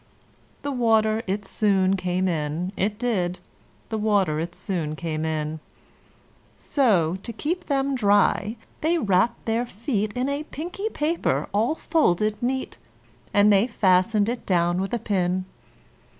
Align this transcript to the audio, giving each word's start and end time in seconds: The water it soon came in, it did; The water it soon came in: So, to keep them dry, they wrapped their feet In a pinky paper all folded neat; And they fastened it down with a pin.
The 0.63 0.71
water 0.71 1.21
it 1.27 1.45
soon 1.45 1.95
came 1.95 2.27
in, 2.27 2.71
it 2.75 2.97
did; 2.97 3.37
The 3.89 3.99
water 3.99 4.39
it 4.39 4.55
soon 4.55 4.95
came 4.95 5.23
in: 5.25 5.59
So, 6.57 7.17
to 7.21 7.31
keep 7.31 7.67
them 7.67 7.93
dry, 7.93 8.55
they 8.81 8.97
wrapped 8.97 9.45
their 9.45 9.67
feet 9.67 10.11
In 10.13 10.27
a 10.27 10.41
pinky 10.41 10.89
paper 10.89 11.47
all 11.53 11.75
folded 11.75 12.41
neat; 12.41 12.79
And 13.31 13.53
they 13.53 13.67
fastened 13.67 14.27
it 14.27 14.43
down 14.47 14.81
with 14.81 14.91
a 14.91 14.97
pin. 14.97 15.45